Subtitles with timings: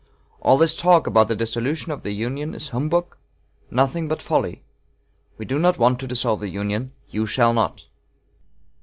[0.41, 3.15] All this talk about the dissolution of the Union is humbug,
[3.69, 4.63] nothing but folly.
[5.37, 7.85] We do not want to dissolve the Union; you shall not."